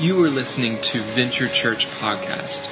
[0.00, 2.68] You are listening to Venture Church Podcast.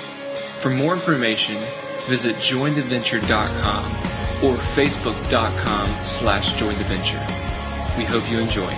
[0.61, 1.63] For more information,
[2.07, 3.85] visit jointheventure.com
[4.43, 7.99] or facebook.com slash jointheventure.
[7.99, 8.75] We hope you enjoy.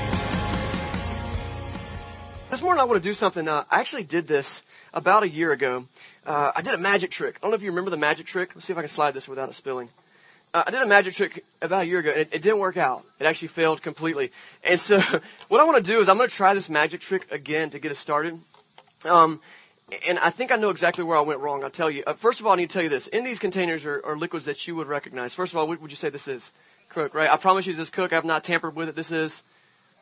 [2.50, 3.46] This morning I want to do something.
[3.46, 5.87] Uh, I actually did this about a year ago.
[6.26, 7.37] Uh, I did a magic trick.
[7.37, 8.56] I don't know if you remember the magic trick.
[8.56, 9.90] Let's see if I can slide this without it spilling.
[10.53, 12.76] Uh, I did a magic trick about a year ago, and it, it, didn't work
[12.76, 13.04] out.
[13.21, 14.32] It actually failed completely.
[14.64, 15.00] And so,
[15.49, 17.78] what I want to do is I'm going to try this magic trick again to
[17.78, 18.38] get us started.
[19.04, 19.40] Um,
[20.06, 21.62] and I think I know exactly where I went wrong.
[21.62, 22.02] I'll tell you.
[22.06, 23.06] Uh, first of all, I need to tell you this.
[23.09, 25.34] In these containers are, are, liquids that you would recognize.
[25.34, 26.51] First of all, what would you say this is?
[26.88, 27.30] Coke, right?
[27.30, 28.12] I promise you this is Coke.
[28.12, 28.96] I have not tampered with it.
[28.96, 29.42] This is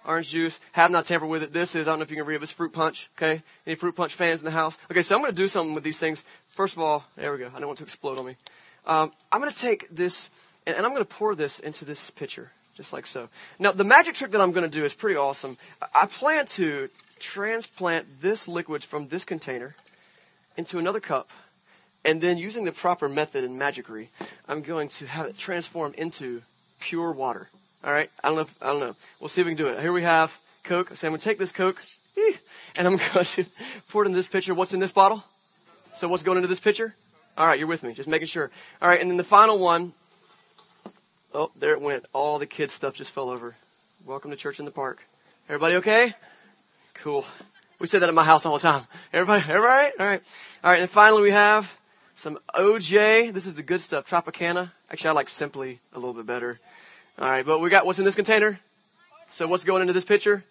[0.07, 0.59] orange juice.
[0.73, 1.53] Have not tampered with it.
[1.53, 3.09] This is, I don't know if you can read it, it's fruit punch.
[3.19, 3.43] Okay?
[3.67, 4.79] Any fruit punch fans in the house?
[4.91, 6.25] Okay, so I'm going to do something with these things.
[6.51, 7.51] First of all, there we go.
[7.55, 8.37] I don't want to explode on me.
[8.89, 10.31] Um, I'm going to take this
[10.69, 13.31] and, and I'm going to pour this into this pitcher, just like so.
[13.59, 15.57] Now, the magic trick that I'm going to do is pretty awesome.
[15.95, 19.75] I plan to transplant this liquid from this container
[20.59, 21.31] into another cup,
[22.05, 24.09] and then using the proper method in magicry,
[24.47, 26.43] I'm going to have it transform into
[26.81, 27.49] pure water.
[27.83, 28.11] All right?
[28.23, 28.43] I don't know.
[28.43, 28.95] If, I don't know.
[29.21, 29.81] We'll see if we can do it.
[29.81, 30.91] Here we have Coke.
[30.97, 31.83] So I'm going to take this Coke,
[32.77, 33.47] and I'm going to
[33.89, 34.53] pour it in this pitcher.
[34.53, 35.25] What's in this bottle?
[35.95, 36.95] So what's going into this pitcher?
[37.39, 37.95] All right, you're with me.
[37.95, 38.51] Just making sure.
[38.83, 39.93] All right, and then the final one
[41.33, 42.07] Oh, there it went.
[42.13, 43.55] All the kids' stuff just fell over.
[44.05, 45.05] Welcome to church in the park.
[45.49, 46.15] Everybody okay?
[46.95, 47.25] Cool.
[47.79, 48.87] We say that at my house all the time.
[49.13, 49.93] Everybody, everybody?
[50.01, 50.23] All right.
[50.65, 50.81] All right.
[50.81, 51.73] And finally we have
[52.17, 53.33] some OJ.
[53.33, 54.09] This is the good stuff.
[54.09, 54.73] Tropicana.
[54.91, 56.59] Actually, I like Simply a little bit better.
[57.19, 57.45] All right.
[57.45, 58.59] But we got what's in this container?
[59.31, 60.43] So what's going into this pitcher?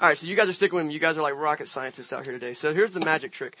[0.00, 0.16] All right.
[0.16, 0.94] So you guys are sticking with me.
[0.94, 2.54] You guys are like rocket scientists out here today.
[2.54, 3.56] So here's the magic trick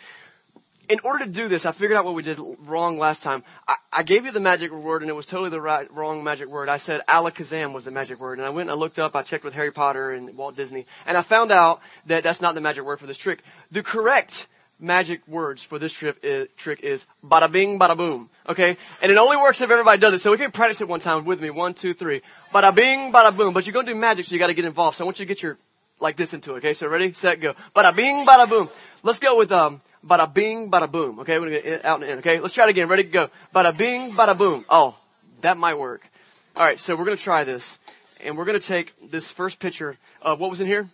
[0.92, 3.42] in order to do this, I figured out what we did wrong last time.
[3.66, 6.48] I, I, gave you the magic word, and it was totally the right, wrong magic
[6.48, 6.68] word.
[6.68, 9.16] I said alakazam was the magic word, and I went and I looked up.
[9.16, 12.54] I checked with Harry Potter and Walt Disney, and I found out that that's not
[12.54, 13.42] the magic word for this trick.
[13.70, 14.46] The correct
[14.78, 18.28] magic words for this trick is, trick is bada bing, bada boom.
[18.46, 20.18] Okay, and it only works if everybody does it.
[20.18, 21.48] So we can practice it one time with me.
[21.48, 22.20] One, two, three.
[22.54, 23.54] Bada bing, bada boom.
[23.54, 24.98] But you're gonna do magic, so you got to get involved.
[24.98, 25.56] So I want you to get your
[26.00, 26.58] like this into it.
[26.58, 27.54] Okay, so ready, set, go.
[27.74, 28.68] Bada bing, bada boom.
[29.02, 31.20] Let's go with um bada bing, bada boom.
[31.20, 32.18] Okay, we're gonna get out and in.
[32.18, 32.88] Okay, let's try it again.
[32.88, 33.30] Ready to go.
[33.54, 34.64] Bada bing, bada boom.
[34.68, 34.96] Oh,
[35.40, 36.08] that might work.
[36.56, 37.78] All right, so we're gonna try this,
[38.20, 40.88] and we're gonna take this first picture of what was in here.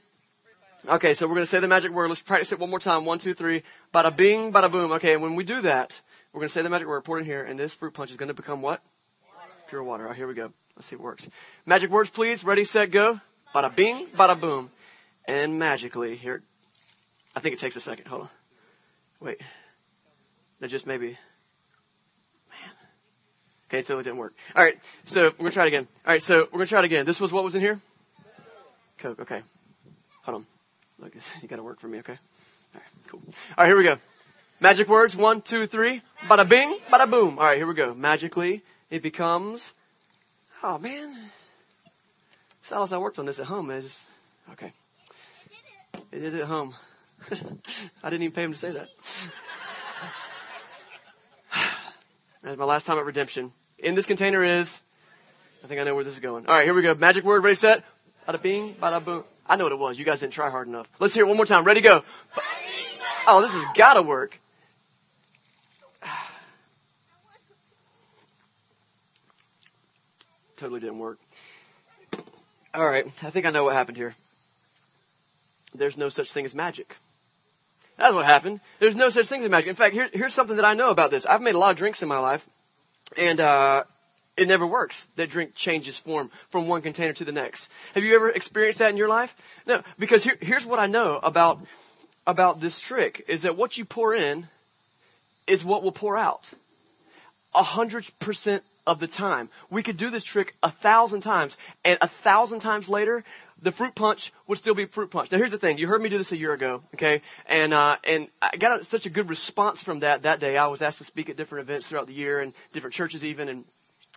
[0.89, 2.09] Okay, so we're gonna say the magic word.
[2.09, 3.05] Let's practice it one more time.
[3.05, 3.63] One, two, three.
[3.93, 4.93] Bada bing, bada boom.
[4.93, 6.01] Okay, and when we do that,
[6.33, 7.05] we're gonna say the magic word.
[7.05, 8.81] Pour it in here, and this fruit punch is gonna become what?
[9.69, 10.05] Pure water.
[10.05, 10.53] All right, here we go.
[10.77, 11.27] Let's see if it works.
[11.67, 12.45] Magic words, please.
[12.45, 13.21] Ready, set, go.
[13.55, 14.71] Bada bing, bada boom.
[15.27, 16.43] And magically, here,
[17.35, 18.07] I think it takes a second.
[18.07, 18.29] Hold on.
[19.21, 19.41] Wait.
[20.61, 21.19] No, just maybe.
[22.51, 22.71] Man.
[23.69, 24.35] Okay, so it didn't work.
[24.55, 25.89] All right, so we're gonna try it again.
[26.07, 27.07] All right, so we're gonna try it again.
[27.07, 27.81] This was what was in here?
[28.99, 29.21] Coke.
[29.21, 29.43] Okay.
[30.23, 30.47] Hold on.
[30.99, 31.99] Look, you gotta work for me.
[31.99, 32.19] Okay.
[32.75, 32.83] All right.
[33.09, 33.21] Cool.
[33.27, 33.99] All right, here we go.
[34.61, 35.17] Magic words.
[35.17, 36.03] One, two, three.
[36.23, 37.39] Bada bing, bada boom.
[37.39, 37.95] All right, here we go.
[37.95, 39.73] Magically, it becomes.
[40.63, 41.31] Oh man.
[42.63, 43.71] Silas, I worked on this at home.
[43.71, 43.83] I
[44.53, 44.73] okay.
[46.13, 46.75] It did it at home.
[48.03, 48.89] I didn't even pay him to say that.
[52.43, 53.53] That's my last time at redemption.
[53.79, 54.81] In this container is,
[55.63, 56.47] I think I know where this is going.
[56.47, 56.95] All right, here we go.
[56.95, 57.85] Magic word, ready, set.
[58.27, 59.25] Bada bing, bada boom.
[59.47, 59.99] I know what it was.
[59.99, 60.87] You guys didn't try hard enough.
[60.99, 61.65] Let's hear it one more time.
[61.65, 62.05] Ready, go.
[63.27, 64.39] Oh, this has gotta work.
[70.57, 71.19] totally didn't work.
[72.75, 74.15] All right, I think I know what happened here.
[75.75, 76.97] There's no such thing as magic.
[77.99, 78.61] That's what happened.
[78.79, 79.69] There's no such thing as magic.
[79.69, 81.27] In fact, here, here's something that I know about this.
[81.27, 82.47] I've made a lot of drinks in my life,
[83.17, 83.83] and uh,
[84.37, 85.07] it never works.
[85.17, 87.69] That drink changes form from one container to the next.
[87.95, 89.37] Have you ever experienced that in your life?
[89.67, 91.59] No, because here, here's what I know about
[92.25, 94.47] about this trick: is that what you pour in
[95.49, 96.53] is what will pour out.
[97.55, 99.49] A hundred percent of the time.
[99.71, 103.25] We could do this trick a thousand times, and a thousand times later,
[103.61, 105.31] the fruit punch would still be fruit punch.
[105.33, 105.79] Now here's the thing.
[105.79, 107.23] You heard me do this a year ago, okay?
[107.47, 110.57] And, uh, and I got such a good response from that that day.
[110.57, 113.49] I was asked to speak at different events throughout the year and different churches even
[113.49, 113.65] and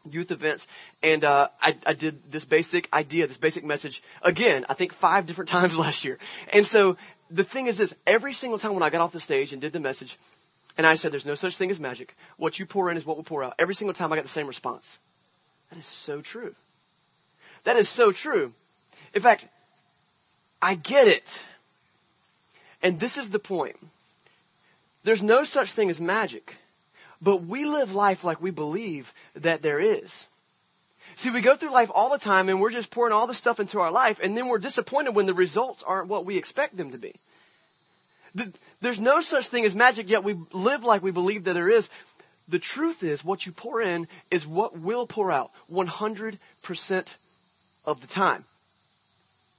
[0.10, 0.68] youth events.
[1.02, 5.26] And, uh, I, I did this basic idea, this basic message again, I think five
[5.26, 6.20] different times last year.
[6.54, 6.98] And so
[7.30, 9.74] the thing is this, every single time when I got off the stage and did
[9.74, 10.18] the message,
[10.78, 12.16] and I said, there's no such thing as magic.
[12.38, 13.56] What you pour in is what will pour out.
[13.60, 15.00] Every single time I got the same response.
[15.70, 16.56] That is so true.
[17.64, 18.54] That is so true.
[19.14, 19.46] In fact,
[20.62, 21.42] I get it.
[22.84, 23.78] And this is the point.
[25.04, 26.56] There's no such thing as magic,
[27.22, 30.28] but we live life like we believe that there is.
[31.16, 33.60] See, we go through life all the time and we're just pouring all this stuff
[33.60, 36.92] into our life and then we're disappointed when the results aren't what we expect them
[36.92, 37.16] to be.
[38.80, 41.90] There's no such thing as magic, yet we live like we believe that there is.
[42.48, 47.16] The truth is, what you pour in is what will pour out 100%
[47.86, 48.44] of the time.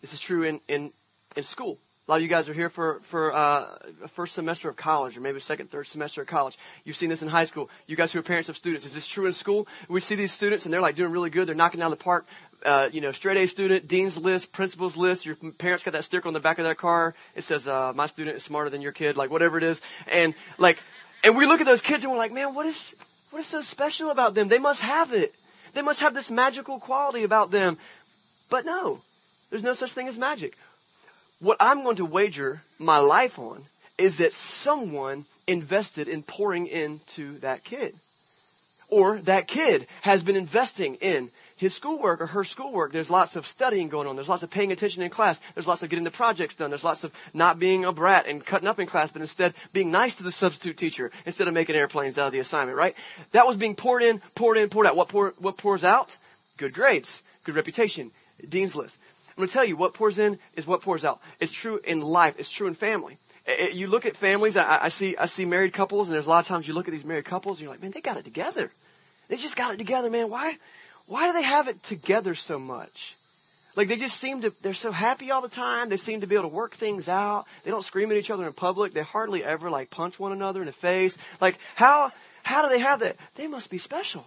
[0.03, 0.93] This is true in, in,
[1.37, 1.79] in school.
[2.07, 5.17] A lot of you guys are here for, for uh, a first semester of college,
[5.17, 6.59] or maybe a second, third semester of college.
[6.85, 7.71] You've seen this in high school.
[7.87, 9.69] You guys who are parents of students, is this true in school?
[9.89, 11.47] We see these students and they're like doing really good.
[11.47, 12.27] They're knocking down the park.
[12.65, 15.25] Uh, you know, straight A student, dean's list, principal's list.
[15.27, 17.15] Your parents got that sticker on the back of their car.
[17.35, 19.81] It says, uh, "My student is smarter than your kid," like whatever it is.
[20.07, 20.79] And like,
[21.25, 22.95] and we look at those kids and we're like, "Man, what is
[23.31, 24.47] what is so special about them?
[24.47, 25.35] They must have it.
[25.75, 27.79] They must have this magical quality about them."
[28.49, 29.01] But no,
[29.53, 30.57] there's no such thing as magic.
[31.39, 33.65] What I'm going to wager my life on
[33.99, 37.93] is that someone invested in pouring into that kid.
[38.89, 41.29] Or that kid has been investing in
[41.59, 42.93] his schoolwork or her schoolwork.
[42.93, 44.17] There's lots of studying going on.
[44.17, 45.39] There's lots of paying attention in class.
[45.53, 46.71] There's lots of getting the projects done.
[46.71, 49.91] There's lots of not being a brat and cutting up in class, but instead being
[49.91, 52.95] nice to the substitute teacher instead of making airplanes out of the assignment, right?
[53.33, 54.97] That was being poured in, poured in, poured out.
[54.97, 56.17] What, pour, what pours out?
[56.57, 58.11] Good grades, good reputation,
[58.49, 58.99] dean's list.
[59.37, 61.21] I'm going to tell you, what pours in is what pours out.
[61.41, 62.39] It's true in life.
[62.39, 63.17] It's true in family.
[63.47, 64.57] It, you look at families.
[64.57, 65.17] I, I, see.
[65.17, 67.25] I see married couples, and there's a lot of times you look at these married
[67.25, 68.71] couples, and you're like, man, they got it together.
[69.29, 70.29] They just got it together, man.
[70.29, 70.57] Why?
[71.07, 73.17] Why do they have it together so much?
[73.75, 74.53] Like they just seem to.
[74.63, 75.89] They're so happy all the time.
[75.89, 77.47] They seem to be able to work things out.
[77.65, 78.93] They don't scream at each other in public.
[78.93, 81.17] They hardly ever like punch one another in the face.
[81.41, 82.13] Like how?
[82.45, 83.17] How do they have that?
[83.37, 84.27] They must be special.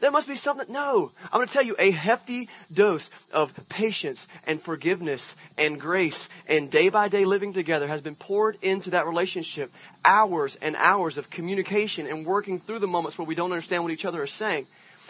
[0.00, 0.72] There must be something.
[0.72, 1.12] No.
[1.24, 6.70] I'm going to tell you a hefty dose of patience and forgiveness and grace and
[6.70, 9.70] day by day living together has been poured into that relationship.
[10.04, 13.92] Hours and hours of communication and working through the moments where we don't understand what
[13.92, 14.66] each other is saying.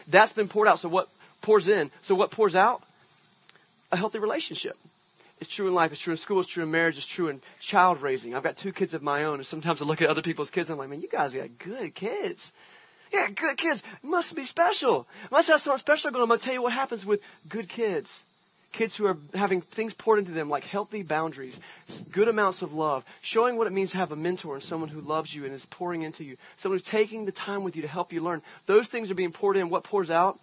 [0.09, 0.81] That's been poured out.
[0.81, 1.09] So what
[1.41, 1.93] pours in?
[2.03, 2.83] So what pours out?
[3.93, 4.75] A healthy relationship.
[5.41, 5.93] It's true in life.
[5.93, 6.41] It's true in school.
[6.41, 6.97] It's true in marriage.
[6.97, 8.35] It's true in child raising.
[8.35, 10.69] I've got two kids of my own, and sometimes I look at other people's kids
[10.69, 12.53] and I'm like, man, you guys got good kids.
[13.13, 15.07] Yeah, good kids must be special.
[15.31, 16.25] Must have something special going on.
[16.25, 18.25] I'm going to tell you what happens with good kids.
[18.73, 21.59] Kids who are having things poured into them like healthy boundaries,
[22.13, 25.01] good amounts of love, showing what it means to have a mentor and someone who
[25.01, 27.89] loves you and is pouring into you, someone who's taking the time with you to
[27.89, 28.43] help you learn.
[28.67, 29.71] Those things are being poured in.
[29.71, 30.39] What pours out?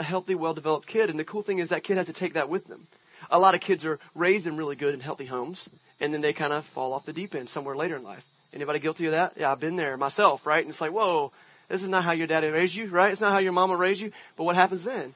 [0.00, 1.08] A healthy, well-developed kid.
[1.08, 2.88] And the cool thing is that kid has to take that with them.
[3.30, 5.68] A lot of kids are raised in really good and healthy homes,
[6.00, 8.26] and then they kind of fall off the deep end somewhere later in life.
[8.52, 9.34] Anybody guilty of that?
[9.36, 10.64] Yeah, I've been there myself, right?
[10.64, 11.30] And it's like, whoa,
[11.68, 13.12] this is not how your daddy raised you, right?
[13.12, 14.12] It's not how your mama raised you.
[14.36, 15.14] But what happens then?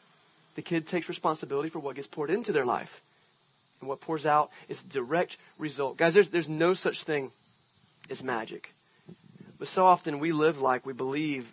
[0.54, 3.00] The kid takes responsibility for what gets poured into their life.
[3.80, 5.96] And what pours out is direct result.
[5.96, 7.30] Guys, there's, there's no such thing
[8.10, 8.74] as magic.
[9.58, 11.52] But so often we live like we believe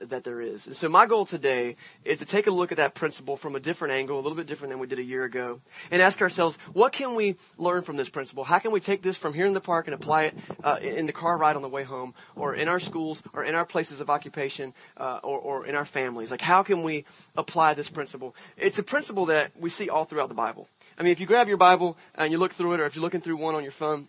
[0.00, 0.66] that there is.
[0.66, 3.60] And so my goal today is to take a look at that principle from a
[3.60, 5.60] different angle, a little bit different than we did a year ago,
[5.90, 8.44] and ask ourselves, what can we learn from this principle?
[8.44, 11.06] How can we take this from here in the park and apply it uh, in
[11.06, 14.00] the car ride on the way home, or in our schools, or in our places
[14.00, 16.30] of occupation, uh, or, or in our families?
[16.30, 17.04] Like, how can we
[17.36, 18.34] apply this principle?
[18.56, 20.68] It's a principle that we see all throughout the Bible.
[20.98, 23.02] I mean, if you grab your Bible and you look through it, or if you're
[23.02, 24.08] looking through one on your phone,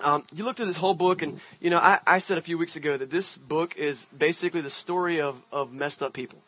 [0.00, 2.58] um, you look through this whole book, and you know, I, I said a few
[2.58, 6.38] weeks ago that this book is basically the story of, of messed up people.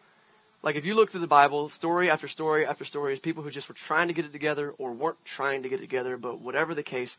[0.62, 3.50] Like if you look through the Bible, story after story after story is people who
[3.50, 6.40] just were trying to get it together or weren't trying to get it together, but
[6.40, 7.16] whatever the case,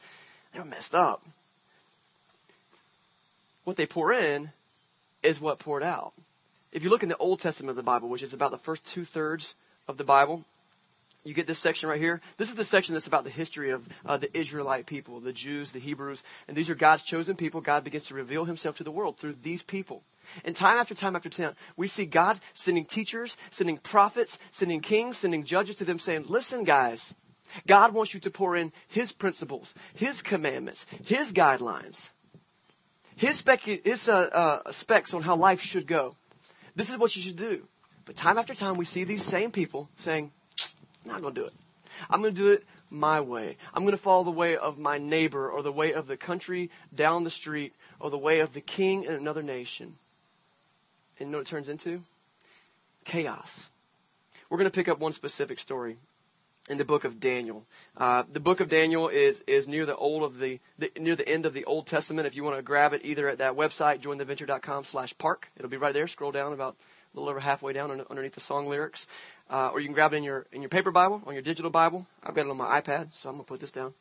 [0.53, 1.25] they were messed up.
[3.63, 4.51] What they pour in
[5.23, 6.13] is what poured out.
[6.71, 8.85] If you look in the Old Testament of the Bible, which is about the first
[8.85, 9.55] two thirds
[9.87, 10.45] of the Bible,
[11.23, 12.19] you get this section right here.
[12.37, 15.71] This is the section that's about the history of uh, the Israelite people, the Jews,
[15.71, 17.61] the Hebrews, and these are God's chosen people.
[17.61, 20.03] God begins to reveal himself to the world through these people.
[20.45, 25.19] And time after time after time, we see God sending teachers, sending prophets, sending kings,
[25.19, 27.13] sending judges to them saying, listen, guys,
[27.67, 32.11] God wants you to pour in His principles, His commandments, His guidelines,
[33.15, 36.15] His, spec- his uh, uh, specs on how life should go.
[36.75, 37.67] This is what you should do.
[38.05, 40.31] But time after time, we see these same people saying,
[41.05, 41.53] I'm not going to do it.
[42.09, 43.57] I'm going to do it my way.
[43.73, 46.69] I'm going to follow the way of my neighbor or the way of the country
[46.93, 49.93] down the street or the way of the king in another nation.
[51.19, 52.03] And you know what it turns into?
[53.05, 53.69] Chaos.
[54.49, 55.97] We're going to pick up one specific story
[56.69, 57.65] in the book of Daniel.
[57.97, 61.27] Uh, the book of Daniel is is near the old of the, the, near the
[61.27, 62.27] end of the Old Testament.
[62.27, 65.77] If you want to grab it, either at that website, jointheventure.com slash park, It'll be
[65.77, 66.07] right there.
[66.07, 66.75] Scroll down about
[67.13, 69.07] a little over halfway down underneath the song lyrics
[69.49, 71.69] uh, or you can grab it in your in your paper Bible, on your digital
[71.69, 72.07] Bible.
[72.23, 73.93] I've got it on my iPad, so I'm going to put this down.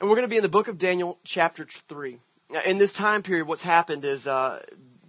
[0.00, 2.18] And we're going to be in the book of Daniel, chapter three.
[2.66, 4.60] In this time period, what's happened is uh,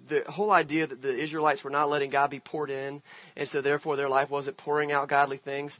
[0.08, 3.01] the whole idea that the Israelites were not letting God be poured in,
[3.36, 5.79] and so therefore their life wasn't pouring out godly things.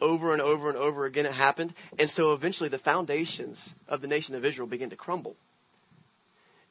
[0.00, 1.74] over and over and over again it happened.
[1.98, 5.36] And so eventually the foundations of the nation of Israel began to crumble.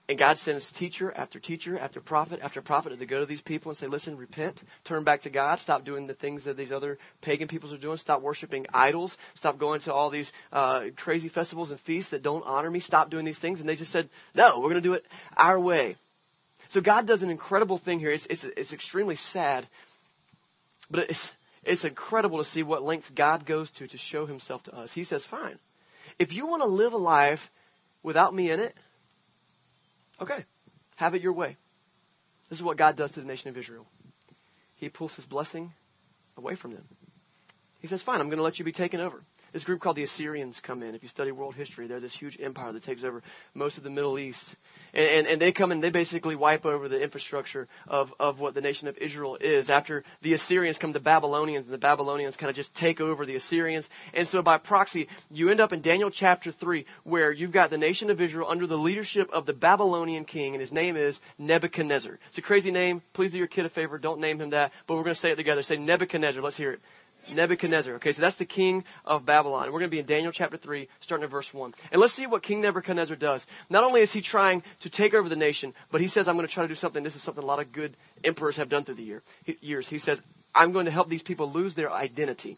[0.10, 3.72] And God sends teacher after teacher after prophet after prophet to go to these people
[3.72, 6.98] and say, listen, repent, turn back to God, stop doing the things that these other
[7.20, 11.72] pagan peoples are doing, stop worshiping idols, stop going to all these uh, crazy festivals
[11.72, 13.60] and feasts that don't honor me, stop doing these things.
[13.60, 15.98] And they just said, no, we're going to do it our way.
[16.70, 18.12] So God does an incredible thing here.
[18.12, 19.68] It's, it's, it's extremely sad,
[20.90, 21.34] but it's,
[21.64, 24.94] it's incredible to see what lengths God goes to to show himself to us.
[24.94, 25.60] He says, fine,
[26.18, 27.52] if you want to live a life
[28.04, 28.74] without me in it,
[30.22, 30.46] Okay,
[30.96, 31.58] have it your way.
[32.50, 33.86] This is what God does to the nation of Israel.
[34.76, 35.74] He pulls his blessing
[36.38, 36.86] away from them.
[37.80, 39.24] He says, Fine, I'm going to let you be taken over.
[39.58, 40.94] This group called the Assyrians come in.
[40.94, 43.24] If you study world history, they're this huge empire that takes over
[43.56, 44.56] most of the Middle East.
[44.94, 48.54] And, and, and, they come and they basically wipe over the infrastructure of, of what
[48.54, 49.72] the nation of Israel is.
[49.72, 53.36] After the Assyrians come to Babylonians, and the Babylonians kind of just take over the
[53.36, 53.90] Assyrians.
[54.14, 57.80] And so by proxy, you end up in Daniel chapter 3, where you've got the
[57.80, 62.20] nation of Israel under the leadership of the Babylonian king, and his name is Nebuchadnezzar.
[62.28, 63.02] It's a crazy name.
[63.14, 63.98] Please do your kid a favor.
[63.98, 64.72] Don't name him that.
[64.86, 65.64] But we're going to say it together.
[65.64, 66.44] Say Nebuchadnezzar.
[66.44, 66.82] Let's hear it.
[67.34, 67.94] Nebuchadnezzar.
[67.96, 69.68] Okay, so that's the king of Babylon.
[69.68, 71.74] We're going to be in Daniel chapter 3, starting at verse 1.
[71.92, 73.46] And let's see what King Nebuchadnezzar does.
[73.70, 76.48] Not only is he trying to take over the nation, but he says, I'm going
[76.48, 77.04] to try to do something.
[77.04, 77.94] This is something a lot of good
[78.24, 79.22] emperors have done through the year,
[79.62, 79.90] years.
[79.90, 80.22] He says,
[80.56, 82.58] I'm going to help these people lose their identity.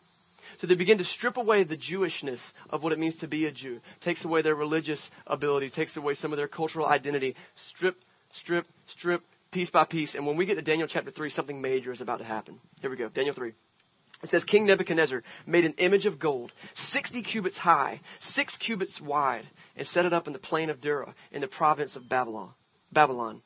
[0.60, 3.52] So they begin to strip away the Jewishness of what it means to be a
[3.52, 3.80] Jew.
[4.02, 7.36] Takes away their religious ability, takes away some of their cultural identity.
[7.56, 10.16] Strip, strip, strip, piece by piece.
[10.16, 12.60] And when we get to Daniel chapter 3, something major is about to happen.
[12.82, 13.08] Here we go.
[13.10, 13.54] Daniel 3.
[14.22, 19.46] It says King Nebuchadnezzar made an image of gold, 60 cubits high, 6 cubits wide,
[19.78, 22.50] and set it up in the plain of Dura in the province of Babylon.
[22.92, 23.42] Babylon.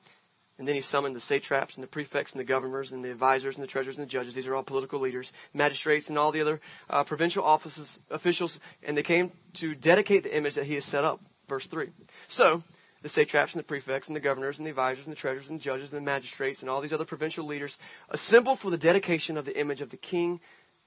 [0.57, 3.55] And then he summoned the satraps and the prefects and the governors and the advisors
[3.55, 4.35] and the treasurers and the judges.
[4.35, 8.95] These are all political leaders, magistrates and all the other uh, provincial offices, officials, and
[8.95, 11.19] they came to dedicate the image that he has set up.
[11.47, 11.89] Verse 3.
[12.27, 12.63] So,
[13.01, 15.59] the satraps and the prefects and the governors and the advisors and the treasurers and
[15.59, 17.77] the judges and the magistrates and all these other provincial leaders
[18.09, 20.39] assembled for the dedication of the image of the king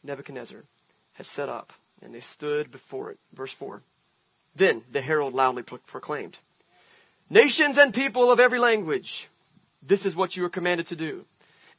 [0.06, 0.62] Nebuchadnezzar
[1.14, 1.72] had set up,
[2.02, 3.18] and they stood before it.
[3.32, 3.82] Verse 4.
[4.54, 6.38] Then the herald loudly pro- proclaimed,
[7.28, 9.28] Nations and people of every language,
[9.82, 11.24] this is what you are commanded to do.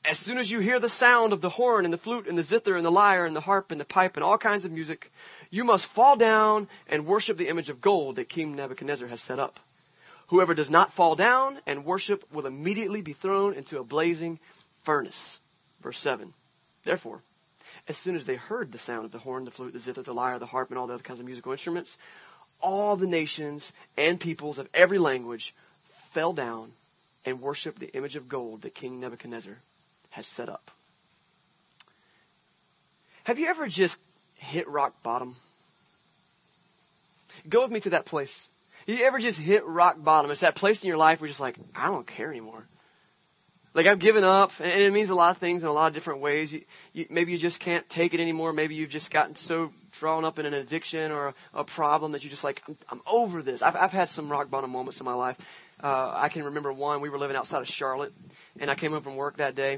[0.06, 2.44] As soon as you hear the sound of the horn and the flute and the
[2.44, 5.12] zither and the lyre and the harp and the pipe and all kinds of music,
[5.50, 9.40] you must fall down and worship the image of gold that King Nebuchadnezzar has set
[9.40, 9.60] up.
[10.28, 14.40] Whoever does not fall down and worship will immediately be thrown into a blazing
[14.84, 15.40] furnace.
[15.82, 16.34] Verse 7.
[16.84, 17.22] Therefore,
[17.88, 20.14] as soon as they heard the sound of the horn, the flute, the zither, the
[20.14, 21.98] lyre, the harp, and all the other kinds of musical instruments,
[22.62, 25.54] all the nations and peoples of every language
[26.12, 26.72] fell down
[27.26, 29.54] and worshiped the image of gold that King Nebuchadnezzar
[30.10, 30.72] had set up.
[33.24, 34.00] Have you ever just
[34.36, 35.36] hit rock bottom?
[37.48, 38.48] Go with me to that place.
[38.86, 40.32] You ever just hit rock bottom?
[40.32, 42.66] It's that place in your life where you're just like, I don't care anymore.
[43.78, 45.94] Like I've given up, and it means a lot of things in a lot of
[45.94, 46.52] different ways.
[46.52, 48.52] You, you, maybe you just can't take it anymore.
[48.52, 52.24] Maybe you've just gotten so drawn up in an addiction or a, a problem that
[52.24, 53.62] you just like, I'm, I'm over this.
[53.62, 55.40] I've, I've had some rock bottom moments in my life.
[55.84, 57.02] Uh, I can remember one.
[57.02, 58.14] We were living outside of Charlotte,
[58.60, 59.78] and I came home from work that day,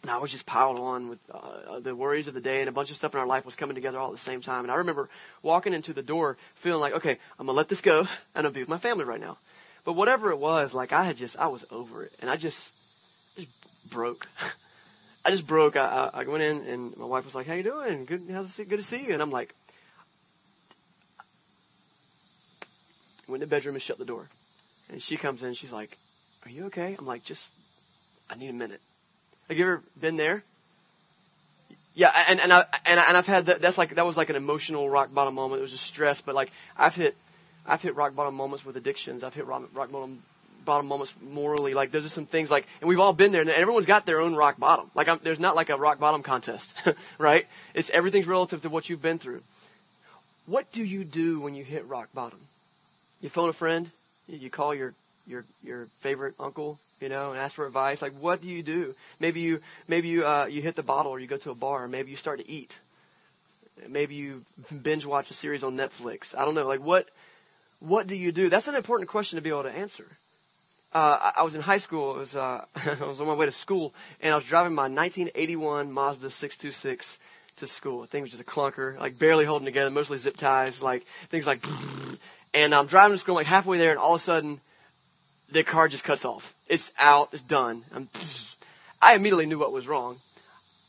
[0.00, 2.72] and I was just piled on with uh, the worries of the day, and a
[2.72, 4.64] bunch of stuff in our life was coming together all at the same time.
[4.64, 5.10] And I remember
[5.42, 7.98] walking into the door, feeling like, okay, I'm gonna let this go,
[8.34, 9.36] and gonna be with my family right now.
[9.84, 12.72] But whatever it was, like I had just, I was over it, and I just
[13.90, 14.28] broke.
[15.24, 15.76] I just broke.
[15.76, 18.04] I, I, went in and my wife was like, "How you doing?
[18.04, 18.24] Good.
[18.32, 18.68] How's it?
[18.68, 19.54] Good to see you." And I'm like,
[23.28, 24.26] went in the bedroom and shut the door.
[24.90, 25.54] And she comes in.
[25.54, 25.96] She's like,
[26.46, 27.50] "Are you okay?" I'm like, "Just,
[28.30, 28.80] I need a minute."
[29.48, 30.42] Have you ever been there?
[31.94, 33.60] Yeah, and and I and, I, and I've had that.
[33.60, 35.60] That's like that was like an emotional rock bottom moment.
[35.60, 37.16] It was just stress, but like I've hit,
[37.66, 39.24] I've hit rock bottom moments with addictions.
[39.24, 40.22] I've hit rock, rock bottom
[40.68, 41.72] bottom moments morally.
[41.72, 44.20] Like there's just some things like, and we've all been there, and everyone's got their
[44.20, 44.90] own rock bottom.
[44.94, 46.80] Like I'm, there's not like a rock bottom contest,
[47.18, 47.46] right?
[47.74, 49.40] It's everything's relative to what you've been through.
[50.46, 52.38] What do you do when you hit rock bottom?
[53.20, 53.90] You phone a friend,
[54.28, 54.94] you call your
[55.26, 58.02] your your favorite uncle, you know, and ask for advice.
[58.02, 58.94] Like, what do you do?
[59.18, 61.84] Maybe you maybe you uh, you hit the bottle, or you go to a bar,
[61.84, 62.78] or maybe you start to eat.
[63.88, 64.44] Maybe you
[64.82, 66.36] binge watch a series on Netflix.
[66.36, 66.66] I don't know.
[66.66, 67.08] Like, what
[67.80, 68.50] what do you do?
[68.50, 70.04] That's an important question to be able to answer
[70.92, 72.16] uh, I was in high school.
[72.16, 74.82] It was, uh, I was on my way to school, and I was driving my
[74.82, 77.18] 1981 Mazda 626
[77.56, 78.00] to school.
[78.02, 81.46] The thing was just a clunker, like barely holding together, mostly zip ties, like things
[81.46, 81.64] like.
[82.54, 84.58] And I'm driving to school, like halfway there, and all of a sudden,
[85.52, 86.54] the car just cuts off.
[86.66, 87.28] It's out.
[87.32, 87.82] It's done.
[87.94, 88.08] I'm,
[89.02, 90.16] I immediately knew what was wrong.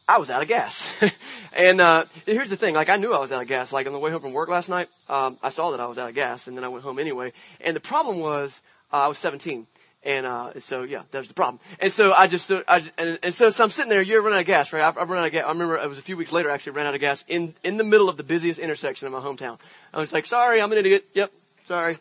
[0.08, 0.88] I was out of gas.
[1.56, 3.74] and uh, here's the thing: like I knew I was out of gas.
[3.74, 5.98] Like on the way home from work last night, um, I saw that I was
[5.98, 7.34] out of gas, and then I went home anyway.
[7.60, 9.68] And the problem was uh, I was 17.
[10.04, 11.60] And uh, so yeah, that was the problem.
[11.80, 14.02] And so I just, I, and, and so, so I'm sitting there.
[14.02, 14.82] You're running out of gas, right?
[14.84, 15.46] I've, I've run out of gas.
[15.46, 16.50] I remember it was a few weeks later.
[16.50, 19.12] I actually ran out of gas in in the middle of the busiest intersection in
[19.12, 19.60] my hometown.
[19.94, 21.06] I was like, sorry, I'm an idiot.
[21.14, 21.32] Yep,
[21.66, 21.98] sorry,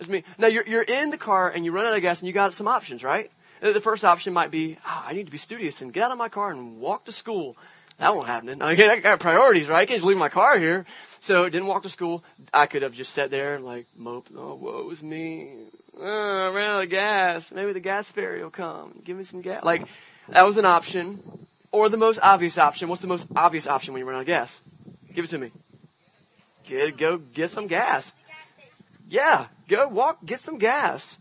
[0.00, 0.24] it's me.
[0.38, 2.54] Now you're you're in the car and you run out of gas and you got
[2.54, 3.30] some options, right?
[3.60, 6.18] The first option might be, oh, I need to be studious and get out of
[6.18, 7.56] my car and walk to school.
[7.98, 8.62] That won't happen.
[8.62, 9.80] I, mean, I got priorities, right?
[9.80, 10.86] I can't just leave my car here.
[11.20, 12.22] So didn't walk to school.
[12.54, 14.26] I could have just sat there and like mope.
[14.36, 15.52] Oh, woe is me.
[16.00, 17.52] Oh, I ran out of gas.
[17.52, 19.00] Maybe the gas fairy will come.
[19.04, 19.64] Give me some gas.
[19.64, 19.82] Like,
[20.28, 21.20] that was an option.
[21.72, 22.88] Or the most obvious option.
[22.88, 24.60] What's the most obvious option when you run out of gas?
[25.14, 25.50] Give it to me.
[26.66, 28.12] Get, go get some gas.
[29.08, 31.18] Yeah, go walk, get some gas.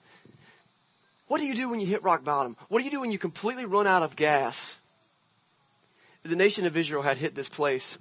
[1.27, 2.55] What do you do when you hit rock bottom?
[2.69, 4.77] What do you do when you completely run out of gas?
[6.23, 7.97] The nation of Israel had hit this place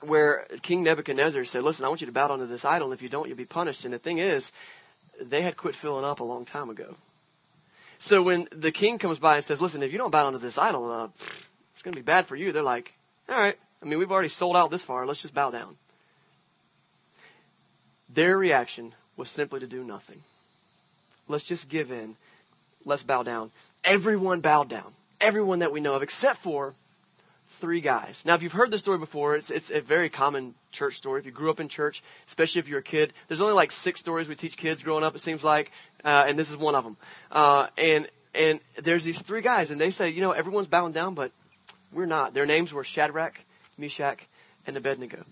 [0.00, 2.94] where King Nebuchadnezzar said, Listen, I want you to bow down to this idol, and
[2.94, 3.84] if you don't, you'll be punished.
[3.84, 4.52] And the thing is,
[5.20, 6.96] they had quit filling up a long time ago.
[7.98, 10.38] So when the king comes by and says, listen, if you don't bow down to
[10.38, 11.08] this idol, uh,
[11.72, 12.94] it's going to be bad for you, they're like,
[13.28, 15.06] all right, I mean, we've already sold out this far.
[15.06, 15.76] Let's just bow down.
[18.08, 20.20] Their reaction was simply to do nothing.
[21.28, 22.16] Let's just give in.
[22.84, 23.50] Let's bow down.
[23.84, 24.92] Everyone bowed down.
[25.20, 26.74] Everyone that we know of, except for
[27.58, 28.22] three guys.
[28.24, 31.20] Now, if you've heard this story before, it's, it's a very common church story.
[31.20, 34.00] If you grew up in church, especially if you're a kid, there's only like six
[34.00, 35.70] stories we teach kids growing up, it seems like,
[36.04, 36.96] uh, and this is one of them.
[37.30, 41.14] Uh, and, and there's these three guys, and they say, you know, everyone's bowing down,
[41.14, 41.32] but
[41.92, 42.34] we're not.
[42.34, 43.40] Their names were Shadrach,
[43.76, 44.20] Meshach,
[44.66, 45.24] and Abednego.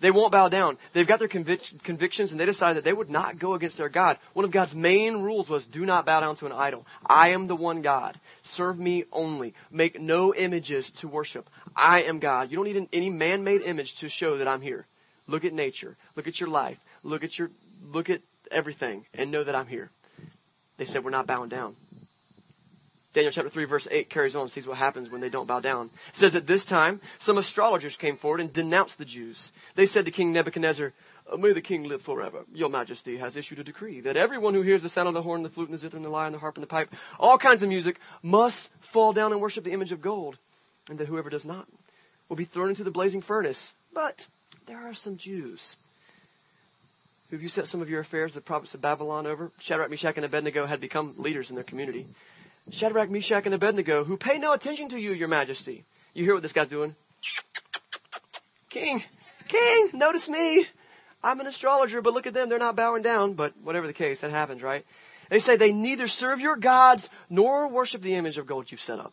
[0.00, 0.76] They won't bow down.
[0.92, 3.88] They've got their convic- convictions and they decided that they would not go against their
[3.88, 4.18] God.
[4.32, 6.86] One of God's main rules was do not bow down to an idol.
[7.06, 8.18] I am the one God.
[8.44, 9.54] Serve me only.
[9.70, 11.48] Make no images to worship.
[11.74, 12.50] I am God.
[12.50, 14.86] You don't need an, any man-made image to show that I'm here.
[15.26, 15.96] Look at nature.
[16.14, 16.78] Look at your life.
[17.02, 17.50] Look at your,
[17.92, 19.90] look at everything and know that I'm here.
[20.76, 21.74] They said we're not bowing down.
[23.16, 25.58] Daniel chapter 3 verse 8 carries on, and sees what happens when they don't bow
[25.58, 25.88] down.
[26.08, 29.52] It says at this time, some astrologers came forward and denounced the Jews.
[29.74, 30.92] They said to King Nebuchadnezzar,
[31.32, 32.44] uh, May the king live forever.
[32.52, 35.42] Your majesty has issued a decree that everyone who hears the sound of the horn,
[35.42, 37.38] the flute, and the zither, and the lyre, and the harp, and the pipe, all
[37.38, 40.36] kinds of music, must fall down and worship the image of gold,
[40.90, 41.66] and that whoever does not
[42.28, 43.72] will be thrown into the blazing furnace.
[43.94, 44.26] But
[44.66, 45.76] there are some Jews
[47.30, 49.50] who have you set some of your affairs, the prophets of Babylon, over.
[49.58, 52.04] Shadrach, Meshach, and Abednego had become leaders in their community.
[52.70, 55.84] Shadrach, Meshach, and Abednego, who pay no attention to you, your majesty.
[56.14, 56.96] You hear what this guy's doing?
[58.68, 59.02] King,
[59.48, 60.66] king, notice me.
[61.22, 62.48] I'm an astrologer, but look at them.
[62.48, 63.34] They're not bowing down.
[63.34, 64.84] But whatever the case, that happens, right?
[65.30, 68.98] They say they neither serve your gods nor worship the image of gold you've set
[68.98, 69.12] up.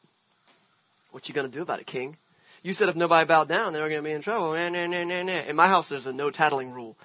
[1.12, 2.18] What you to do about it, king?
[2.64, 4.54] You said if nobody bowed down, they were to be in trouble.
[4.54, 5.32] Nah, nah, nah.
[5.32, 6.98] In my house, there's a no tattling rule.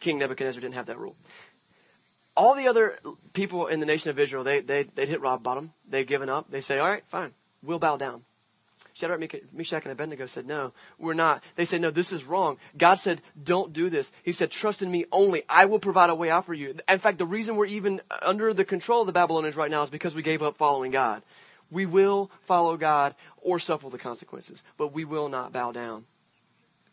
[0.00, 1.16] King Nebuchadnezzar didn't have that rule
[2.38, 2.98] all the other
[3.32, 5.72] people in the nation of Israel, they, they, they'd hit rock bottom.
[5.90, 6.50] They'd given up.
[6.50, 7.32] They say, all right, fine.
[7.62, 8.22] We'll bow down.
[8.94, 11.42] Shadrach, Meshach, and Abednego said, no, we're not.
[11.56, 12.58] They said, no, this is wrong.
[12.76, 14.12] God said, don't do this.
[14.22, 15.42] He said, trust in me only.
[15.48, 16.76] I will provide a way out for you.
[16.88, 19.90] In fact, the reason we're even under the control of the Babylonians right now is
[19.90, 21.22] because we gave up following God.
[21.70, 26.04] We will follow God or suffer the consequences, but we will not bow down.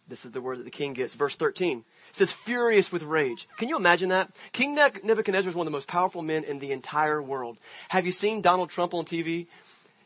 [0.07, 1.15] This is the word that the king gets.
[1.15, 1.83] Verse 13
[2.15, 3.47] says furious with rage.
[3.57, 4.31] Can you imagine that?
[4.53, 7.57] King Nebuchadnezzar is one of the most powerful men in the entire world.
[7.89, 9.47] Have you seen Donald Trump on TV?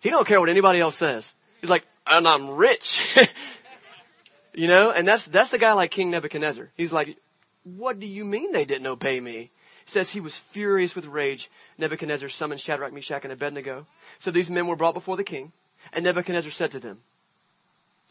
[0.02, 1.34] He don't care what anybody else says.
[1.62, 3.00] He's like, and I'm rich.
[4.56, 6.69] you know, and that's, that's the guy like King Nebuchadnezzar.
[6.76, 7.15] He's like,
[7.63, 9.52] what do you mean they didn't obey me?
[9.86, 11.52] He says he was furious with rage.
[11.78, 13.86] Nebuchadnezzar summoned Shadrach, Meshach, and Abednego.
[14.17, 15.52] So these men were brought before the king,
[15.93, 17.00] and Nebuchadnezzar said to them,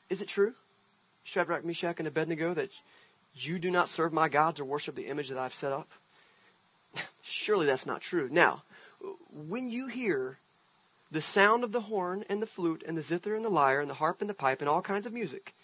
[0.09, 0.55] Is it true,
[1.25, 2.71] Shadrach, Meshach, and Abednego, that
[3.45, 5.89] you do not serve my gods or worship the image that I've set up?
[7.23, 8.29] Surely that's not true.
[8.31, 8.63] Now,
[9.31, 10.39] when you hear
[11.11, 13.89] the sound of the horn and the flute and the zither and the lyre and
[13.89, 15.55] the harp and the pipe and all kinds of music,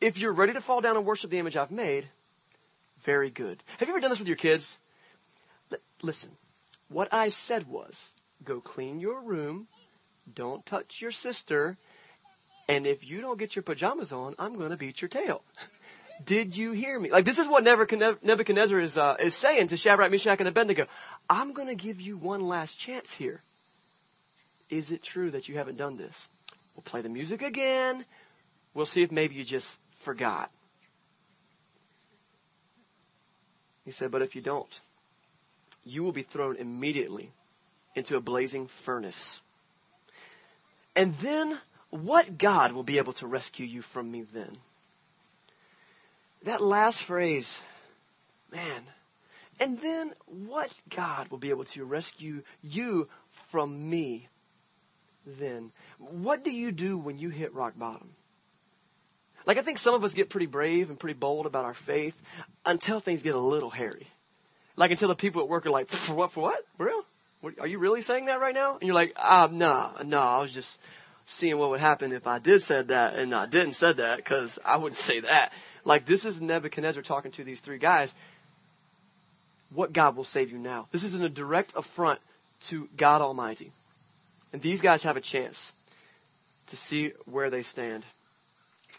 [0.00, 2.08] if you're ready to fall down and worship the image I've made,
[3.02, 3.62] very good.
[3.78, 4.78] Have you ever done this with your kids?
[5.72, 6.32] L- listen,
[6.88, 8.12] what I said was
[8.44, 9.68] go clean your room,
[10.32, 11.76] don't touch your sister,
[12.68, 15.42] and if you don't get your pajamas on, I'm going to beat your tail.
[16.24, 17.10] Did you hear me?
[17.10, 20.86] Like this is what Nebuchadnezzar is uh, is saying to Shadrach, Meshach, and Abednego.
[21.30, 23.42] I'm going to give you one last chance here.
[24.70, 26.28] Is it true that you haven't done this?
[26.74, 28.04] We'll play the music again.
[28.74, 30.50] We'll see if maybe you just forgot.
[33.84, 34.80] He said, but if you don't,
[35.84, 37.32] you will be thrown immediately
[37.94, 39.40] into a blazing furnace.
[40.94, 41.58] And then
[41.90, 44.58] what God will be able to rescue you from me then?
[46.44, 47.60] That last phrase,
[48.52, 48.82] man.
[49.60, 53.08] And then what God will be able to rescue you
[53.50, 54.28] from me
[55.26, 55.72] then?
[55.98, 58.10] What do you do when you hit rock bottom?
[59.46, 62.20] Like, I think some of us get pretty brave and pretty bold about our faith
[62.66, 64.06] until things get a little hairy.
[64.76, 66.66] Like, until the people at work are like, for what, for what?
[66.76, 67.04] For real?
[67.40, 68.74] What, are you really saying that right now?
[68.74, 70.80] And you're like, ah, nah, nah, I was just
[71.26, 74.58] seeing what would happen if I did said that and I didn't said that because
[74.64, 75.52] I wouldn't say that.
[75.88, 78.14] Like, this is Nebuchadnezzar talking to these three guys.
[79.72, 80.86] What God will save you now?
[80.92, 82.20] This is a direct affront
[82.64, 83.72] to God Almighty.
[84.52, 85.72] And these guys have a chance
[86.66, 88.04] to see where they stand.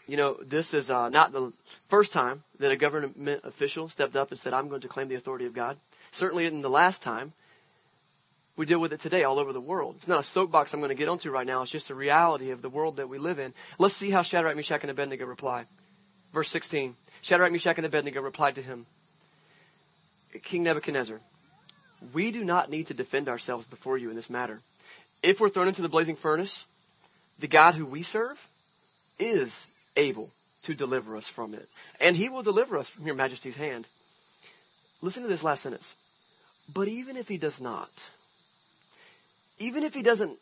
[0.08, 1.52] You know, this is uh, not the
[1.88, 5.14] first time that a government official stepped up and said, I'm going to claim the
[5.14, 5.76] authority of God.
[6.10, 7.32] Certainly in the last time.
[8.56, 9.94] We deal with it today all over the world.
[9.98, 11.62] It's not a soapbox I'm going to get onto right now.
[11.62, 13.54] It's just a reality of the world that we live in.
[13.78, 15.66] Let's see how Shadrach, Meshach, and Abednego reply.
[16.32, 16.94] Verse 16.
[17.22, 18.86] Shadrach, Meshach, and Abednego replied to him,
[20.44, 21.20] King Nebuchadnezzar,
[22.14, 24.60] we do not need to defend ourselves before you in this matter.
[25.22, 26.64] If we're thrown into the blazing furnace,
[27.38, 28.38] the God who we serve
[29.18, 29.66] is
[29.96, 30.30] able
[30.62, 31.66] to deliver us from it.
[32.00, 33.86] And he will deliver us from your majesty's hand.
[35.02, 35.94] Listen to this last sentence.
[36.72, 38.10] But even if he does not,
[39.58, 40.38] even if he doesn't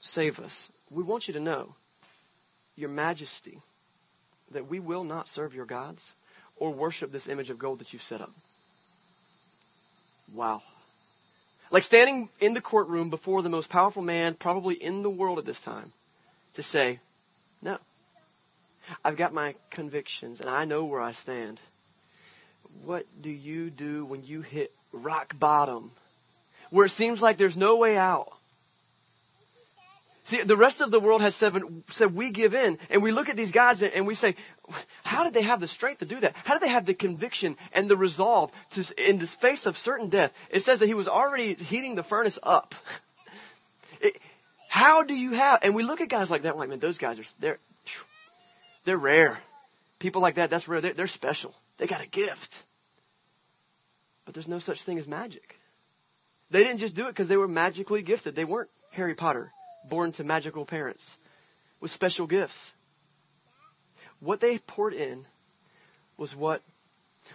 [0.00, 1.74] save us, we want you to know,
[2.76, 3.58] your majesty,
[4.52, 6.14] that we will not serve your gods
[6.56, 8.30] or worship this image of gold that you've set up.
[10.34, 10.62] Wow.
[11.70, 15.44] Like standing in the courtroom before the most powerful man probably in the world at
[15.44, 15.92] this time
[16.54, 16.98] to say,
[17.62, 17.78] no.
[19.04, 21.60] I've got my convictions and I know where I stand.
[22.84, 25.90] What do you do when you hit rock bottom?
[26.70, 28.32] Where it seems like there's no way out.
[30.28, 31.56] See, the rest of the world has said,
[31.90, 34.36] said we give in, and we look at these guys and we say,
[35.02, 36.36] how did they have the strength to do that?
[36.44, 40.10] How did they have the conviction and the resolve to, in the face of certain
[40.10, 40.36] death?
[40.50, 42.74] It says that he was already heating the furnace up.
[44.00, 44.16] It,
[44.68, 45.58] how do you have?
[45.62, 47.58] And we look at guys like that, like man, those guys are they're
[48.84, 49.40] they're rare.
[49.98, 50.80] People like that, that's rare.
[50.80, 51.52] They're, they're special.
[51.78, 52.62] They got a gift.
[54.24, 55.56] But there's no such thing as magic.
[56.52, 58.36] They didn't just do it because they were magically gifted.
[58.36, 59.50] They weren't Harry Potter,
[59.88, 61.18] born to magical parents
[61.80, 62.72] with special gifts.
[64.20, 65.26] What they poured in
[66.16, 66.62] was what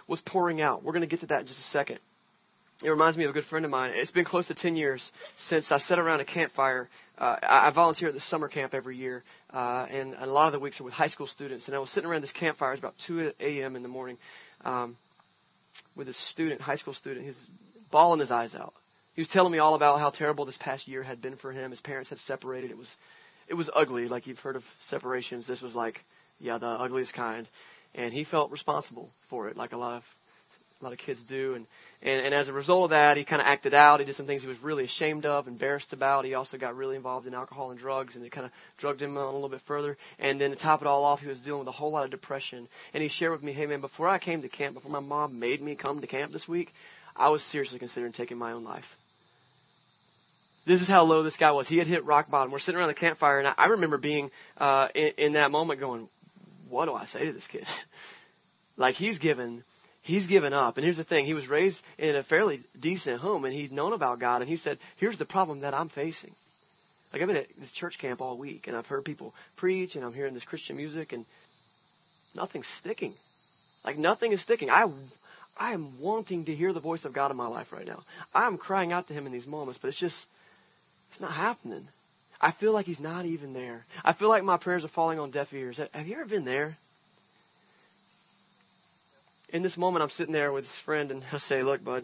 [0.06, 0.82] was pouring out.
[0.82, 1.98] We're going to get to that in just a second.
[2.82, 3.92] It reminds me of a good friend of mine.
[3.94, 6.88] It's been close to 10 years since I sat around a campfire.
[7.16, 10.52] Uh, I, volunteer at the summer camp every year, uh, and, and, a lot of
[10.52, 11.68] the weeks are with high school students.
[11.68, 12.70] And I was sitting around this campfire.
[12.70, 13.76] It was about 2 a.m.
[13.76, 14.18] in the morning
[14.64, 14.96] um,
[15.94, 17.24] with a student, high school student.
[17.24, 17.40] He's
[17.92, 18.74] bawling his eyes out.
[19.14, 21.70] He was telling me all about how terrible this past year had been for him.
[21.70, 22.70] His parents had separated.
[22.70, 22.96] It was,
[23.48, 24.08] it was ugly.
[24.08, 25.46] Like you've heard of separations.
[25.46, 26.04] This was like
[26.40, 27.46] yeah, the ugliest kind.
[27.94, 30.14] And he felt responsible for it, like a lot of
[30.80, 31.54] a lot of kids do.
[31.54, 31.66] And
[32.02, 34.00] and, and as a result of that, he kind of acted out.
[34.00, 36.26] He did some things he was really ashamed of, embarrassed about.
[36.26, 39.16] He also got really involved in alcohol and drugs, and it kind of drugged him
[39.16, 39.96] on a little bit further.
[40.18, 42.10] And then to top it all off, he was dealing with a whole lot of
[42.10, 42.68] depression.
[42.92, 45.38] And he shared with me, hey man, before I came to camp, before my mom
[45.38, 46.74] made me come to camp this week,
[47.16, 48.98] I was seriously considering taking my own life.
[50.66, 51.68] This is how low this guy was.
[51.68, 52.50] He had hit rock bottom.
[52.50, 55.80] We're sitting around the campfire, and I, I remember being uh, in, in that moment
[55.80, 56.08] going,
[56.70, 57.66] what do I say to this kid?
[58.76, 59.62] like he's given,
[60.02, 60.76] he's given up.
[60.76, 63.92] And here's the thing: he was raised in a fairly decent home, and he'd known
[63.92, 64.40] about God.
[64.40, 66.32] And he said, "Here's the problem that I'm facing.
[67.12, 70.04] Like I've been at this church camp all week, and I've heard people preach, and
[70.04, 71.26] I'm hearing this Christian music, and
[72.34, 73.12] nothing's sticking.
[73.84, 74.70] Like nothing is sticking.
[74.70, 74.88] I."
[75.56, 78.02] I am wanting to hear the voice of God in my life right now.
[78.34, 80.26] I'm crying out to Him in these moments, but it's just,
[81.14, 81.86] it's not happening.
[82.40, 83.86] I feel like he's not even there.
[84.04, 85.78] I feel like my prayers are falling on deaf ears.
[85.92, 86.76] Have you ever been there?
[89.52, 92.02] In this moment, I'm sitting there with this friend, and I say, Look, bud,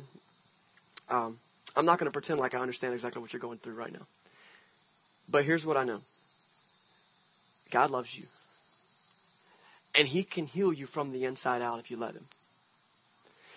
[1.09, 1.39] um,
[1.75, 4.07] I'm not going to pretend like I understand exactly what you're going through right now.
[5.29, 5.99] But here's what I know
[7.73, 8.27] God loves you.
[9.97, 12.27] And He can heal you from the inside out if you let Him.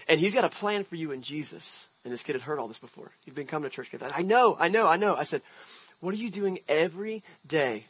[0.08, 1.88] And He's got a plan for you in Jesus.
[2.04, 3.12] And this kid had heard all this before.
[3.26, 3.90] He'd been coming to church.
[4.02, 5.16] I know, I know, I know.
[5.16, 5.42] I said,
[6.02, 7.86] what are you doing every day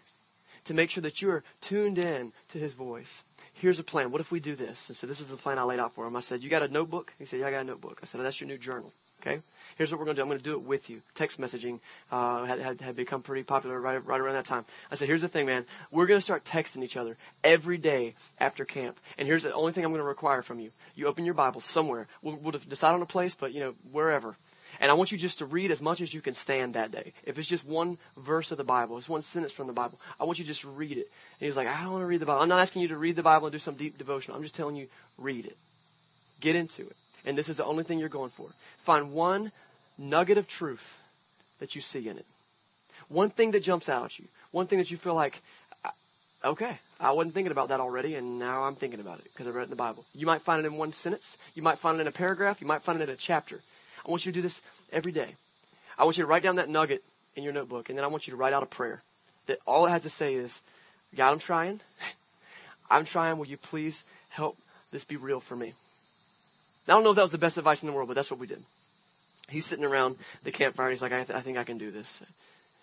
[0.65, 3.23] to make sure that you are tuned in to his voice?
[3.55, 4.11] Here's a plan.
[4.11, 4.89] What if we do this?
[4.89, 6.15] And so this is the plan I laid out for him.
[6.15, 7.13] I said, You got a notebook?
[7.17, 7.99] He said, Yeah, I got a notebook.
[8.01, 8.91] I said, That's your new journal.
[9.21, 9.39] Okay?
[9.77, 10.23] Here's what we're going to do.
[10.23, 11.01] I'm going to do it with you.
[11.15, 11.79] Text messaging
[12.11, 14.65] uh, had, had, had become pretty popular right, right around that time.
[14.91, 15.65] I said, here's the thing, man.
[15.91, 18.97] We're going to start texting each other every day after camp.
[19.17, 20.69] And here's the only thing I'm going to require from you.
[20.95, 22.07] You open your Bible somewhere.
[22.21, 24.35] We'll, we'll decide on a place, but, you know, wherever
[24.79, 27.13] And I want you just to read as much as you can stand that day.
[27.25, 30.23] If it's just one verse of the Bible, it's one sentence from the Bible, I
[30.23, 31.07] want you to just read it.
[31.07, 32.41] And he was like, I don't want to read the Bible.
[32.41, 34.33] I'm not asking you to read the Bible and do some deep devotion.
[34.33, 35.57] I'm just telling you, read it.
[36.39, 36.95] Get into it.
[37.25, 38.47] And this is the only thing you're going for.
[38.79, 39.51] Find one
[39.97, 40.97] nugget of truth
[41.59, 42.25] that you see in it.
[43.09, 44.25] One thing that jumps out at you.
[44.51, 45.41] One thing that you feel like,
[46.43, 49.51] okay, I wasn't thinking about that already, and now I'm thinking about it because I
[49.51, 50.05] read it in the Bible.
[50.13, 51.37] You might find it in one sentence.
[51.55, 52.61] You might find it in a paragraph.
[52.61, 53.59] You might find it in a chapter.
[54.05, 55.35] I want you to do this every day.
[55.97, 57.03] I want you to write down that nugget
[57.35, 59.01] in your notebook, and then I want you to write out a prayer
[59.47, 60.61] that all it has to say is,
[61.15, 61.79] God, I'm trying.
[62.89, 63.37] I'm trying.
[63.37, 64.57] Will you please help
[64.91, 65.73] this be real for me?
[66.87, 68.39] I don't know if that was the best advice in the world, but that's what
[68.39, 68.61] we did.
[69.49, 71.91] He's sitting around the campfire, and he's like, I, th- I think I can do
[71.91, 72.21] this.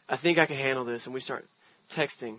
[0.09, 1.07] I think I can handle this.
[1.07, 1.45] And we start
[1.91, 2.37] texting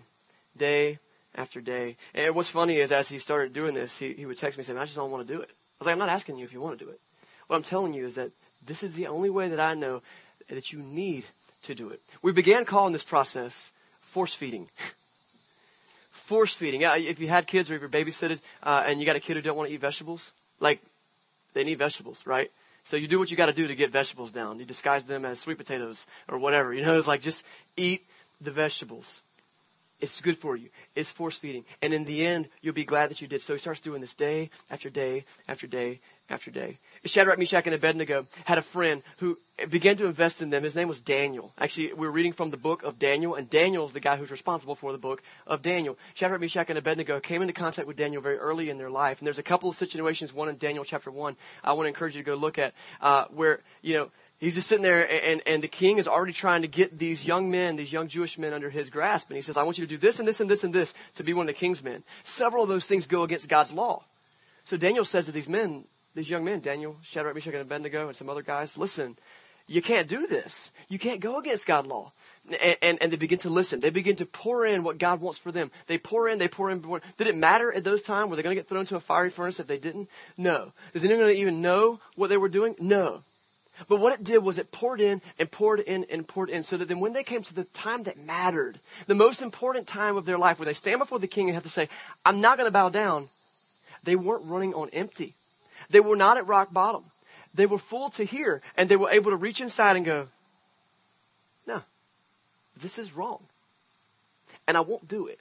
[0.56, 0.98] day
[1.34, 1.96] after day.
[2.14, 4.78] And what's funny is as he started doing this, he, he would text me saying,
[4.78, 5.48] I just don't want to do it.
[5.50, 7.00] I was like, I'm not asking you if you want to do it.
[7.46, 8.30] What I'm telling you is that
[8.66, 10.02] this is the only way that I know
[10.48, 11.24] that you need
[11.64, 12.00] to do it.
[12.22, 14.68] We began calling this process force feeding.
[16.12, 16.82] force feeding.
[16.82, 19.42] If you had kids or if you're babysitted uh, and you got a kid who
[19.42, 20.80] don't want to eat vegetables, like
[21.54, 22.50] they need vegetables, right?
[22.84, 24.58] So you do what you got to do to get vegetables down.
[24.58, 26.74] You disguise them as sweet potatoes or whatever.
[26.74, 27.44] You know, it's like just
[27.76, 28.04] eat
[28.40, 29.20] the vegetables.
[30.02, 30.68] It's good for you.
[30.96, 31.64] It's force feeding.
[31.80, 33.40] And in the end, you'll be glad that you did.
[33.40, 36.78] So he starts doing this day after day after day after day.
[37.04, 39.36] Shadrach, Meshach, and Abednego had a friend who
[39.70, 40.64] began to invest in them.
[40.64, 41.52] His name was Daniel.
[41.56, 44.90] Actually, we're reading from the book of Daniel, and Daniel's the guy who's responsible for
[44.90, 45.96] the book of Daniel.
[46.14, 49.26] Shadrach, Meshach, and Abednego came into contact with Daniel very early in their life, and
[49.26, 52.22] there's a couple of situations, one in Daniel chapter 1, I want to encourage you
[52.22, 54.10] to go look at, uh, where, you know,
[54.42, 57.50] he's just sitting there and, and the king is already trying to get these young
[57.50, 59.30] men, these young Jewish men under his grasp.
[59.30, 60.94] And he says, I want you to do this and this and this and this
[61.16, 62.02] to be one of the king's men.
[62.24, 64.02] Several of those things go against God's law.
[64.64, 68.16] So Daniel says to these men, these young men, Daniel, Shadrach, Meshach, and Abednego, and
[68.16, 69.16] some other guys, listen,
[69.66, 70.70] you can't do this.
[70.88, 72.12] You can't go against God's law.
[72.60, 73.78] And, and, and, they begin to listen.
[73.78, 75.70] They begin to pour in what God wants for them.
[75.86, 76.82] They pour in, they pour in.
[77.16, 78.30] Did it matter at those times?
[78.30, 80.08] Were they going to get thrown into a fiery furnace if they didn't?
[80.36, 80.72] No.
[80.92, 82.74] Does anyone even know what they were doing?
[82.80, 83.20] No.
[83.88, 86.76] But what it did was it poured in and poured in and poured in so
[86.76, 90.24] that then when they came to the time that mattered, the most important time of
[90.24, 91.88] their life where they stand before the king and have to say,
[92.24, 93.28] I'm not going to bow down,
[94.04, 95.34] they weren't running on empty.
[95.90, 97.04] They were not at rock bottom.
[97.54, 100.28] They were full to hear, and they were able to reach inside and go,
[101.66, 101.82] No,
[102.80, 103.40] this is wrong.
[104.66, 105.38] And I won't do it.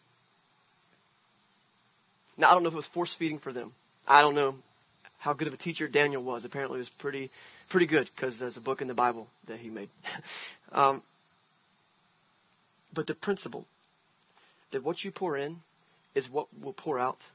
[2.37, 3.71] Now, I don't know if it was force feeding for them.
[4.07, 4.55] I don't know
[5.19, 6.43] how good of a teacher Daniel was.
[6.43, 7.29] Apparently, it was pretty,
[7.71, 9.89] pretty good because there's a book in the Bible that he made.
[10.73, 11.01] um,
[12.93, 13.65] but the principle
[14.71, 15.61] that what you pour in
[16.13, 17.27] is what will pour out,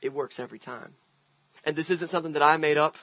[0.00, 0.94] it works every time.
[1.64, 2.96] And this isn't something that I made up.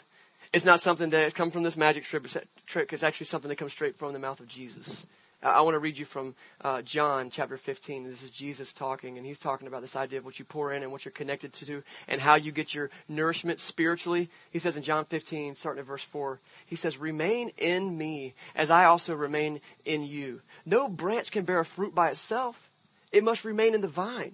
[0.51, 2.93] It's not something that has come from this magic trick.
[2.93, 5.05] It's actually something that comes straight from the mouth of Jesus.
[5.41, 8.03] I want to read you from uh, John chapter 15.
[8.03, 10.83] This is Jesus talking, and he's talking about this idea of what you pour in
[10.83, 14.29] and what you're connected to and how you get your nourishment spiritually.
[14.51, 18.69] He says in John 15, starting at verse 4, he says, Remain in me as
[18.69, 20.41] I also remain in you.
[20.65, 22.69] No branch can bear fruit by itself,
[23.13, 24.33] it must remain in the vine.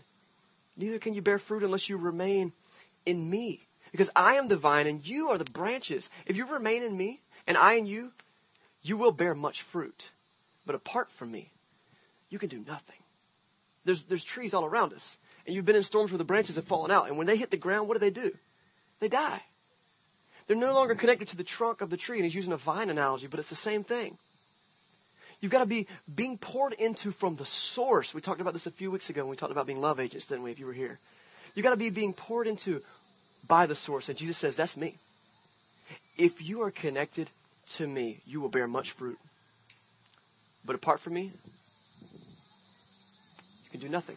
[0.75, 2.51] Neither can you bear fruit unless you remain
[3.05, 3.61] in me.
[3.91, 6.09] Because I am the vine and you are the branches.
[6.25, 8.11] If you remain in me and I in you,
[8.81, 10.09] you will bear much fruit.
[10.65, 11.51] But apart from me,
[12.29, 12.97] you can do nothing.
[13.85, 15.17] There's, there's trees all around us.
[15.45, 17.07] And you've been in storms where the branches have fallen out.
[17.07, 18.31] And when they hit the ground, what do they do?
[18.99, 19.41] They die.
[20.47, 22.17] They're no longer connected to the trunk of the tree.
[22.17, 24.17] And he's using a vine analogy, but it's the same thing.
[25.41, 28.13] You've got to be being poured into from the source.
[28.13, 30.27] We talked about this a few weeks ago when we talked about being love agents,
[30.27, 30.97] didn't we, if you were here?
[31.53, 32.81] You've got to be being poured into
[33.47, 34.09] by the source.
[34.09, 34.95] And Jesus says, That's me.
[36.17, 37.29] If you are connected
[37.73, 39.19] to me, you will bear much fruit.
[40.65, 41.31] But apart from me,
[43.63, 44.15] you can do nothing.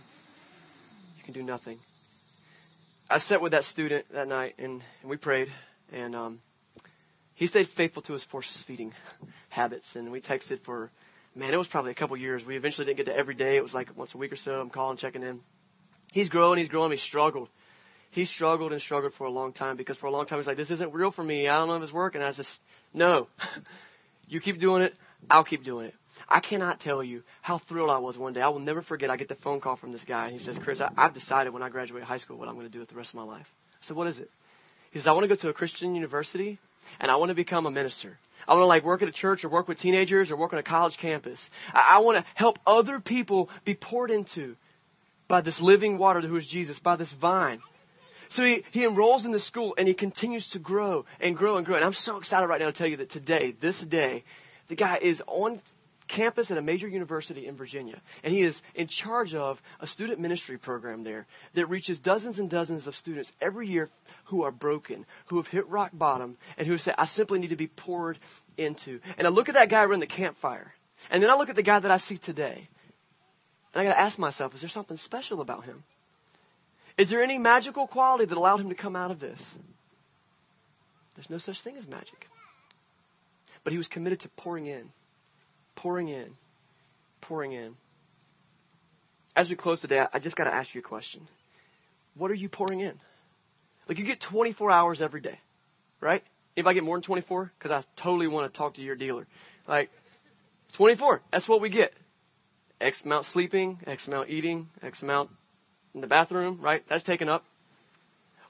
[1.18, 1.78] You can do nothing.
[3.10, 5.50] I sat with that student that night and, and we prayed,
[5.92, 6.40] and um,
[7.34, 8.92] he stayed faithful to his force feeding
[9.50, 9.96] habits.
[9.96, 10.90] And we texted for,
[11.34, 12.44] man, it was probably a couple years.
[12.44, 13.56] We eventually didn't get to every day.
[13.56, 14.60] It was like once a week or so.
[14.60, 15.40] I'm calling, checking in.
[16.12, 17.48] He's growing, he's growing, he struggled
[18.10, 20.56] he struggled and struggled for a long time because for a long time he's like,
[20.56, 21.48] this isn't real for me.
[21.48, 22.22] I don't know if it's working.
[22.22, 22.62] I was just,
[22.94, 23.28] no,
[24.28, 24.94] you keep doing it.
[25.30, 25.94] I'll keep doing it.
[26.28, 28.42] I cannot tell you how thrilled I was one day.
[28.42, 29.10] I will never forget.
[29.10, 31.52] I get the phone call from this guy, and he says, "Chris, I, have decided
[31.52, 33.22] when I graduate high school what I'm going to do with the rest of my
[33.22, 34.30] life." I said, "What is it?"
[34.90, 36.58] He says, "I want to go to a Christian university,
[37.00, 38.18] and I want to become a minister.
[38.46, 40.58] I want to like work at a church or work with teenagers or work on
[40.58, 41.50] a college campus.
[41.74, 44.56] I, I want to help other people be poured into
[45.26, 47.60] by this living water who is Jesus, by this vine."
[48.30, 51.64] So he, he enrolls in the school and he continues to grow and grow and
[51.64, 51.76] grow.
[51.76, 54.22] And I'm so excited right now to tell you that today, this day,
[54.68, 55.60] The guy is on
[56.08, 60.18] campus at a major university in Virginia, and he is in charge of a student
[60.18, 63.90] ministry program there that reaches dozens and dozens of students every year
[64.24, 67.56] who are broken, who have hit rock bottom, and who say, I simply need to
[67.56, 68.18] be poured
[68.56, 69.00] into.
[69.16, 70.74] And I look at that guy around the campfire,
[71.10, 72.68] and then I look at the guy that I see today,
[73.72, 75.84] and I got to ask myself, is there something special about him?
[76.96, 79.54] Is there any magical quality that allowed him to come out of this?
[81.14, 82.28] There's no such thing as magic.
[83.62, 84.90] But he was committed to pouring in,
[85.78, 86.34] pouring in,
[87.20, 87.76] pouring in.
[89.36, 91.28] As we close today, I just got to ask you a question.
[92.16, 92.98] What are you pouring in?
[93.88, 95.38] Like you get 24 hours every day,
[96.00, 96.24] right?
[96.56, 99.28] If I get more than 24, because I totally want to talk to your dealer.
[99.68, 99.90] Like
[100.72, 101.94] 24, that's what we get.
[102.80, 105.30] X amount sleeping, X amount eating, X amount
[105.94, 106.82] in the bathroom, right?
[106.88, 107.44] That's taken up.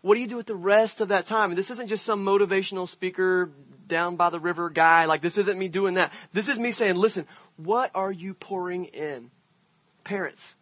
[0.01, 1.51] What do you do with the rest of that time?
[1.51, 3.51] And this isn't just some motivational speaker
[3.89, 5.07] down by the river guy.
[5.07, 6.13] Like this isn't me doing that.
[6.33, 9.31] This is me saying, listen, what are you pouring in?
[10.05, 10.55] Parents,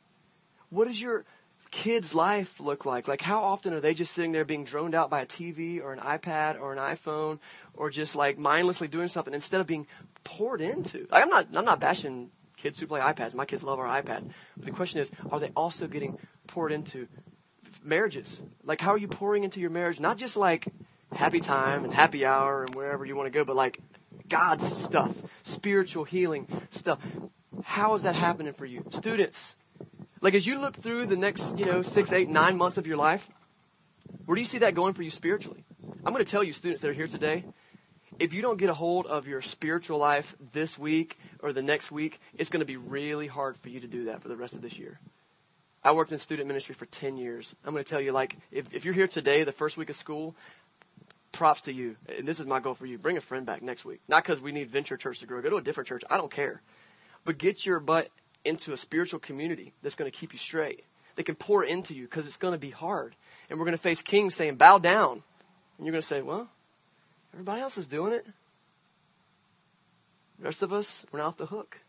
[0.71, 1.25] what does your
[1.71, 3.07] kid's life look like?
[3.09, 5.93] Like how often are they just sitting there being droned out by a TV or
[5.93, 7.39] an iPad or an iPhone
[7.75, 9.87] or just like mindlessly doing something instead of being
[10.25, 11.07] poured into?
[11.11, 13.35] Like I'm not, I'm not bashing kids who play iPads.
[13.35, 14.31] My kids love our iPad.
[14.57, 17.07] But the question is, are they also getting poured into
[17.83, 18.43] marriages?
[18.65, 20.01] Like, how are you pouring into your marriage?
[20.01, 20.69] Not just like
[21.13, 23.81] happy time and happy hour and wherever you want to go, but like
[24.29, 26.99] God's stuff, spiritual healing stuff.
[27.63, 28.85] How is that happening for you?
[28.91, 29.55] Students,
[30.21, 32.97] like as you look through the next, you know, six, eight, nine months of your
[32.97, 33.29] life,
[34.25, 35.65] where do you see that going for you spiritually?
[36.05, 37.45] I'm going to tell you, students that are here today,
[38.19, 41.91] if you don't get a hold of your spiritual life this week or the next
[41.91, 44.55] week, it's going to be really hard for you to do that for the rest
[44.55, 44.99] of this year.
[45.83, 47.55] I worked in student ministry for 10 years.
[47.65, 49.97] I'm going to tell you, like, if, if you're here today, the first week of
[49.97, 50.35] school,
[51.37, 51.97] props to you.
[52.17, 52.99] And this is my goal for you.
[52.99, 54.01] Bring a friend back next week.
[54.09, 55.41] Not because we need Venture Church to grow.
[55.41, 56.03] Go to a different church.
[56.11, 56.61] I don't care.
[57.25, 58.09] But get your butt
[58.45, 60.85] into a spiritual community that's going to keep you straight.
[61.17, 63.17] That can pour into you because it's going to be hard.
[63.49, 65.23] And we're going to face kings saying, bow down.
[65.79, 66.49] And you're going to say, well,
[67.33, 68.27] everybody else is doing it.
[70.39, 71.81] The rest of us, we're not off the hook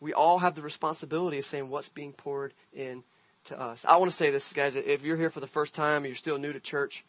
[0.00, 3.04] we all have the responsibility of saying what's being poured in
[3.44, 3.84] to us.
[3.86, 4.74] I want to say this, guys.
[4.74, 7.04] If you're here for the first time, you're still new to church,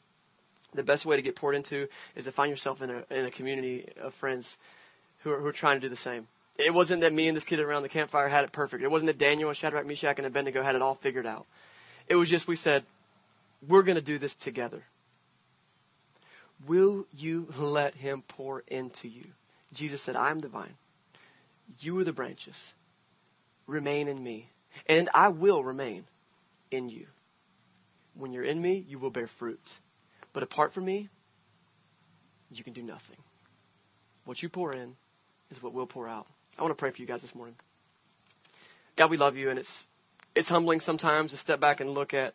[0.74, 3.32] the best way to get poured into is to find yourself in a, in a
[3.32, 4.58] community of friends
[5.20, 6.28] who are, who are trying to do the same.
[6.58, 8.84] It wasn't that me and this kid around the campfire had it perfect.
[8.84, 11.46] It wasn't that Daniel and Shadrach, Meshach, and Abednego had it all figured out.
[12.08, 12.84] It was just we said,
[13.68, 14.84] we're going to do this together.
[16.68, 19.26] Will you let him pour into you?
[19.74, 20.76] Jesus said, I'm the vine.
[21.80, 22.74] You are the branches
[23.72, 24.50] remain in me,
[24.88, 26.06] and I will remain
[26.70, 27.08] in you.
[28.14, 29.80] When you're in me, you will bear fruit.
[30.34, 31.10] But apart from me,
[32.52, 33.18] you can do nothing.
[34.26, 34.96] What you pour in
[35.50, 36.28] is what we'll pour out.
[36.58, 37.56] I want to pray for you guys this morning.
[38.96, 39.88] God, we love you, and it's
[40.36, 42.34] it's humbling sometimes to step back and look at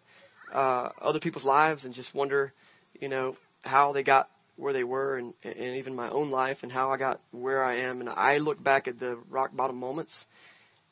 [0.53, 2.53] uh, other people's lives and just wonder,
[3.01, 6.73] you know, how they got where they were, and, and even my own life, and
[6.73, 8.01] how I got where I am.
[8.01, 10.27] And I look back at the rock bottom moments,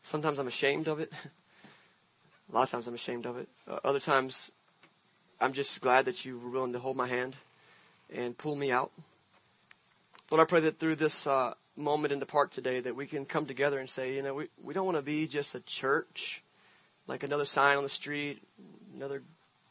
[0.04, 1.10] Sometimes I'm ashamed of it.
[2.52, 3.48] A lot of times I'm ashamed of it.
[3.66, 4.50] Uh, other times
[5.44, 7.36] I'm just glad that you were willing to hold my hand
[8.10, 8.90] and pull me out.
[10.30, 13.26] Lord, I pray that through this uh, moment in the park today that we can
[13.26, 16.42] come together and say, you know, we, we don't want to be just a church,
[17.06, 18.42] like another sign on the street,
[18.96, 19.20] another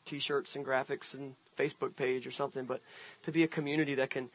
[0.06, 2.80] t-shirts and graphics and Facebook page or something, but
[3.24, 4.30] to be a community that can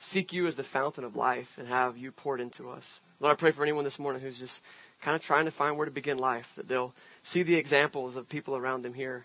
[0.00, 2.98] seek you as the fountain of life and have you poured into us.
[3.20, 4.60] Lord, I pray for anyone this morning who's just
[5.02, 8.28] kind of trying to find where to begin life, that they'll see the examples of
[8.28, 9.24] people around them here.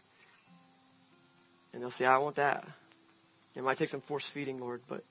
[1.74, 2.68] And they'll say, I want that.
[3.56, 5.04] It might take some force feeding, Lord, but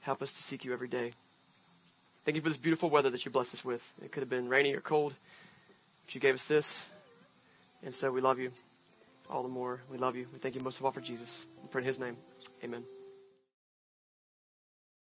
[0.00, 1.12] help us to seek you every day.
[2.24, 3.86] Thank you for this beautiful weather that you blessed us with.
[4.02, 5.14] It could have been rainy or cold,
[6.04, 6.86] but you gave us this.
[7.84, 8.50] And so we love you
[9.28, 9.80] all the more.
[9.90, 10.26] We love you.
[10.32, 11.46] We thank you most of all for Jesus.
[11.70, 12.16] Pray in his name.
[12.62, 12.84] Amen.